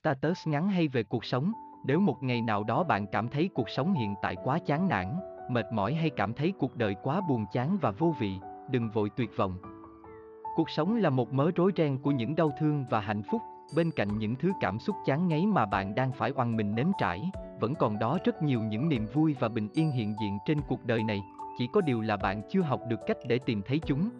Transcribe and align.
status 0.00 0.48
ngắn 0.48 0.68
hay 0.68 0.88
về 0.88 1.02
cuộc 1.02 1.24
sống, 1.24 1.52
nếu 1.84 2.00
một 2.00 2.22
ngày 2.22 2.42
nào 2.42 2.64
đó 2.64 2.84
bạn 2.84 3.06
cảm 3.06 3.28
thấy 3.28 3.50
cuộc 3.54 3.68
sống 3.68 3.92
hiện 3.92 4.14
tại 4.22 4.36
quá 4.44 4.58
chán 4.66 4.88
nản, 4.88 5.16
mệt 5.50 5.66
mỏi 5.72 5.94
hay 5.94 6.10
cảm 6.10 6.32
thấy 6.32 6.52
cuộc 6.58 6.76
đời 6.76 6.94
quá 7.02 7.20
buồn 7.28 7.44
chán 7.52 7.78
và 7.80 7.90
vô 7.90 8.14
vị, 8.18 8.38
đừng 8.70 8.90
vội 8.90 9.10
tuyệt 9.16 9.30
vọng. 9.36 9.58
Cuộc 10.56 10.70
sống 10.70 10.96
là 10.96 11.10
một 11.10 11.32
mớ 11.32 11.50
rối 11.56 11.72
ren 11.76 11.98
của 11.98 12.10
những 12.10 12.36
đau 12.36 12.52
thương 12.58 12.84
và 12.90 13.00
hạnh 13.00 13.22
phúc, 13.22 13.40
bên 13.76 13.90
cạnh 13.90 14.18
những 14.18 14.36
thứ 14.36 14.52
cảm 14.60 14.78
xúc 14.78 14.96
chán 15.06 15.28
ngấy 15.28 15.46
mà 15.46 15.66
bạn 15.66 15.94
đang 15.94 16.12
phải 16.12 16.32
oằn 16.36 16.56
mình 16.56 16.74
nếm 16.74 16.86
trải, 16.98 17.30
vẫn 17.60 17.74
còn 17.74 17.98
đó 17.98 18.18
rất 18.24 18.42
nhiều 18.42 18.60
những 18.60 18.88
niềm 18.88 19.06
vui 19.14 19.36
và 19.40 19.48
bình 19.48 19.68
yên 19.72 19.90
hiện 19.90 20.14
diện 20.20 20.38
trên 20.46 20.60
cuộc 20.68 20.84
đời 20.84 21.02
này, 21.02 21.20
chỉ 21.58 21.68
có 21.72 21.80
điều 21.80 22.00
là 22.00 22.16
bạn 22.16 22.42
chưa 22.48 22.62
học 22.62 22.80
được 22.88 23.00
cách 23.06 23.18
để 23.28 23.38
tìm 23.38 23.62
thấy 23.66 23.80
chúng. 23.86 24.10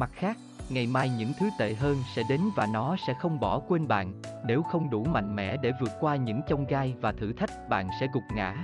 Mặt 0.00 0.10
khác, 0.12 0.36
ngày 0.70 0.86
mai 0.86 1.10
những 1.18 1.32
thứ 1.38 1.50
tệ 1.58 1.74
hơn 1.74 1.96
sẽ 2.14 2.22
đến 2.28 2.40
và 2.56 2.66
nó 2.66 2.96
sẽ 3.06 3.14
không 3.14 3.40
bỏ 3.40 3.60
quên 3.68 3.88
bạn, 3.88 4.22
nếu 4.46 4.62
không 4.62 4.90
đủ 4.90 5.04
mạnh 5.04 5.36
mẽ 5.36 5.56
để 5.56 5.72
vượt 5.80 5.90
qua 6.00 6.16
những 6.16 6.40
chông 6.48 6.66
gai 6.66 6.94
và 7.00 7.12
thử 7.12 7.32
thách 7.32 7.68
bạn 7.68 7.88
sẽ 8.00 8.06
gục 8.12 8.22
ngã. 8.34 8.54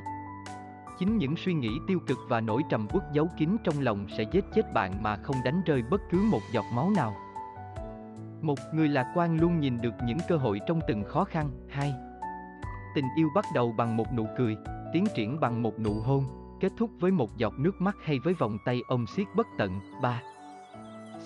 Chính 0.98 1.18
những 1.18 1.34
suy 1.36 1.54
nghĩ 1.54 1.70
tiêu 1.86 1.98
cực 2.06 2.18
và 2.28 2.40
nỗi 2.40 2.62
trầm 2.70 2.86
uất 2.92 3.02
giấu 3.12 3.28
kín 3.38 3.56
trong 3.64 3.80
lòng 3.80 4.06
sẽ 4.18 4.24
giết 4.32 4.44
chết 4.54 4.72
bạn 4.74 5.02
mà 5.02 5.16
không 5.16 5.36
đánh 5.44 5.62
rơi 5.66 5.82
bất 5.90 6.00
cứ 6.10 6.22
một 6.30 6.40
giọt 6.52 6.64
máu 6.74 6.90
nào. 6.96 7.16
Một 8.40 8.58
người 8.72 8.88
lạc 8.88 9.12
quan 9.14 9.40
luôn 9.40 9.60
nhìn 9.60 9.80
được 9.80 9.94
những 10.04 10.18
cơ 10.28 10.36
hội 10.36 10.60
trong 10.66 10.80
từng 10.88 11.04
khó 11.04 11.24
khăn. 11.24 11.50
Hai, 11.68 11.94
Tình 12.94 13.06
yêu 13.16 13.28
bắt 13.34 13.44
đầu 13.54 13.72
bằng 13.72 13.96
một 13.96 14.12
nụ 14.12 14.26
cười, 14.38 14.56
tiến 14.92 15.04
triển 15.14 15.40
bằng 15.40 15.62
một 15.62 15.80
nụ 15.80 15.94
hôn, 16.00 16.24
kết 16.60 16.72
thúc 16.78 16.90
với 17.00 17.10
một 17.10 17.36
giọt 17.36 17.52
nước 17.58 17.80
mắt 17.80 17.96
hay 18.04 18.18
với 18.18 18.34
vòng 18.34 18.58
tay 18.64 18.80
ôm 18.88 19.06
siết 19.06 19.26
bất 19.34 19.46
tận. 19.58 19.80
Ba, 20.02 20.22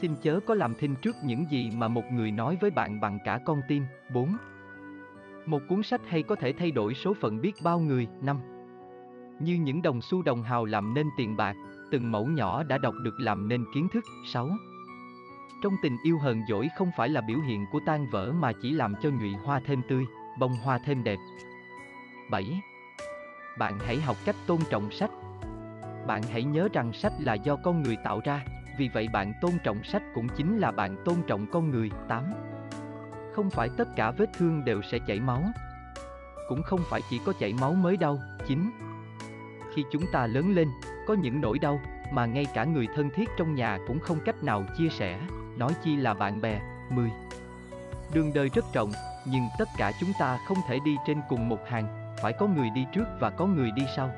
Xin 0.00 0.16
chớ 0.22 0.40
có 0.46 0.54
làm 0.54 0.74
thinh 0.74 0.94
trước 1.02 1.16
những 1.24 1.44
gì 1.50 1.70
mà 1.76 1.88
một 1.88 2.12
người 2.12 2.30
nói 2.30 2.58
với 2.60 2.70
bạn 2.70 3.00
bằng 3.00 3.18
cả 3.24 3.40
con 3.44 3.60
tim. 3.68 3.84
4. 4.14 4.36
Một 5.46 5.62
cuốn 5.68 5.82
sách 5.82 6.00
hay 6.06 6.22
có 6.22 6.34
thể 6.34 6.52
thay 6.52 6.70
đổi 6.70 6.94
số 6.94 7.14
phận 7.20 7.40
biết 7.40 7.52
bao 7.62 7.80
người. 7.80 8.08
5. 8.22 8.36
Như 9.40 9.54
những 9.54 9.82
đồng 9.82 10.00
xu 10.02 10.22
đồng 10.22 10.42
hào 10.42 10.64
làm 10.64 10.94
nên 10.94 11.06
tiền 11.16 11.36
bạc, 11.36 11.56
từng 11.90 12.12
mẫu 12.12 12.26
nhỏ 12.26 12.62
đã 12.62 12.78
đọc 12.78 12.94
được 13.02 13.14
làm 13.20 13.48
nên 13.48 13.64
kiến 13.74 13.88
thức. 13.92 14.04
6. 14.26 14.50
Trong 15.62 15.72
tình 15.82 15.96
yêu 16.04 16.18
hờn 16.18 16.42
dỗi 16.48 16.68
không 16.78 16.90
phải 16.96 17.08
là 17.08 17.20
biểu 17.20 17.38
hiện 17.40 17.64
của 17.72 17.80
tan 17.86 18.06
vỡ 18.10 18.32
mà 18.32 18.52
chỉ 18.62 18.70
làm 18.70 18.94
cho 19.02 19.10
nhụy 19.10 19.32
hoa 19.32 19.60
thêm 19.66 19.82
tươi, 19.88 20.04
bông 20.38 20.52
hoa 20.52 20.78
thêm 20.84 21.04
đẹp. 21.04 21.18
7. 22.30 22.60
Bạn 23.58 23.78
hãy 23.78 24.00
học 24.00 24.16
cách 24.24 24.36
tôn 24.46 24.58
trọng 24.70 24.90
sách. 24.90 25.10
Bạn 26.06 26.22
hãy 26.22 26.44
nhớ 26.44 26.68
rằng 26.72 26.92
sách 26.92 27.12
là 27.18 27.34
do 27.34 27.56
con 27.56 27.82
người 27.82 27.96
tạo 28.04 28.20
ra, 28.24 28.44
vì 28.78 28.88
vậy 28.88 29.08
bạn 29.12 29.32
tôn 29.40 29.52
trọng 29.64 29.84
sách 29.84 30.02
cũng 30.14 30.28
chính 30.36 30.58
là 30.58 30.70
bạn 30.70 30.96
tôn 31.04 31.16
trọng 31.26 31.46
con 31.52 31.70
người. 31.70 31.90
8. 32.08 32.24
Không 33.34 33.50
phải 33.50 33.68
tất 33.76 33.88
cả 33.96 34.10
vết 34.10 34.30
thương 34.38 34.64
đều 34.64 34.82
sẽ 34.82 34.98
chảy 35.06 35.20
máu. 35.20 35.42
Cũng 36.48 36.62
không 36.62 36.80
phải 36.90 37.00
chỉ 37.10 37.20
có 37.26 37.32
chảy 37.40 37.52
máu 37.52 37.74
mới 37.74 37.96
đau. 37.96 38.18
9. 38.46 38.70
Khi 39.74 39.84
chúng 39.92 40.02
ta 40.12 40.26
lớn 40.26 40.54
lên, 40.54 40.68
có 41.06 41.14
những 41.14 41.40
nỗi 41.40 41.58
đau 41.58 41.80
mà 42.12 42.26
ngay 42.26 42.46
cả 42.54 42.64
người 42.64 42.86
thân 42.96 43.10
thiết 43.10 43.28
trong 43.36 43.54
nhà 43.54 43.78
cũng 43.86 44.00
không 44.00 44.18
cách 44.24 44.42
nào 44.42 44.64
chia 44.78 44.88
sẻ, 44.88 45.20
nói 45.56 45.72
chi 45.84 45.96
là 45.96 46.14
bạn 46.14 46.40
bè. 46.40 46.60
10. 46.90 47.10
Đường 48.14 48.32
đời 48.34 48.50
rất 48.54 48.64
rộng, 48.74 48.92
nhưng 49.24 49.42
tất 49.58 49.68
cả 49.78 49.92
chúng 50.00 50.12
ta 50.18 50.38
không 50.48 50.58
thể 50.68 50.78
đi 50.84 50.96
trên 51.06 51.20
cùng 51.28 51.48
một 51.48 51.68
hàng, 51.68 52.14
phải 52.22 52.32
có 52.32 52.46
người 52.46 52.70
đi 52.70 52.86
trước 52.92 53.04
và 53.20 53.30
có 53.30 53.46
người 53.46 53.70
đi 53.70 53.82
sau. 53.96 54.10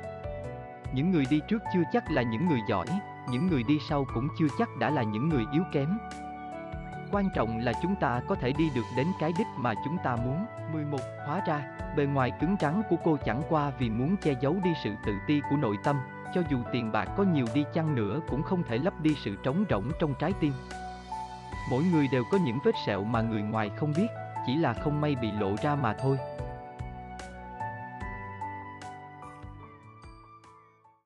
Những 0.93 1.11
người 1.11 1.25
đi 1.29 1.39
trước 1.47 1.63
chưa 1.73 1.83
chắc 1.93 2.11
là 2.11 2.21
những 2.21 2.49
người 2.49 2.59
giỏi, 2.69 2.85
những 3.29 3.47
người 3.47 3.63
đi 3.63 3.79
sau 3.89 4.05
cũng 4.13 4.27
chưa 4.37 4.47
chắc 4.57 4.69
đã 4.79 4.89
là 4.89 5.03
những 5.03 5.29
người 5.29 5.45
yếu 5.51 5.63
kém. 5.71 5.97
Quan 7.11 7.29
trọng 7.35 7.59
là 7.59 7.73
chúng 7.81 7.95
ta 7.95 8.21
có 8.27 8.35
thể 8.35 8.51
đi 8.51 8.69
được 8.75 8.85
đến 8.97 9.07
cái 9.19 9.33
đích 9.37 9.47
mà 9.57 9.73
chúng 9.85 9.97
ta 10.03 10.15
muốn. 10.15 10.45
11. 10.73 10.97
Hóa 11.27 11.41
ra, 11.47 11.61
bề 11.97 12.05
ngoài 12.05 12.31
cứng 12.41 12.57
trắng 12.57 12.81
của 12.89 12.95
cô 13.03 13.17
chẳng 13.25 13.41
qua 13.49 13.71
vì 13.79 13.89
muốn 13.89 14.17
che 14.17 14.33
giấu 14.41 14.55
đi 14.63 14.73
sự 14.83 14.93
tự 15.05 15.13
ti 15.27 15.41
của 15.49 15.55
nội 15.55 15.77
tâm, 15.83 15.99
cho 16.33 16.41
dù 16.49 16.57
tiền 16.71 16.91
bạc 16.91 17.09
có 17.17 17.23
nhiều 17.23 17.45
đi 17.53 17.65
chăng 17.73 17.95
nữa 17.95 18.19
cũng 18.29 18.43
không 18.43 18.63
thể 18.63 18.77
lấp 18.77 19.01
đi 19.01 19.15
sự 19.15 19.35
trống 19.43 19.65
rỗng 19.69 19.91
trong 19.99 20.13
trái 20.19 20.33
tim. 20.39 20.53
Mỗi 21.71 21.83
người 21.83 22.07
đều 22.11 22.23
có 22.31 22.37
những 22.37 22.59
vết 22.63 22.75
sẹo 22.85 23.03
mà 23.03 23.21
người 23.21 23.41
ngoài 23.41 23.71
không 23.75 23.93
biết, 23.97 24.07
chỉ 24.45 24.55
là 24.55 24.73
không 24.73 25.01
may 25.01 25.15
bị 25.15 25.31
lộ 25.31 25.55
ra 25.63 25.75
mà 25.75 25.93
thôi. 25.93 26.17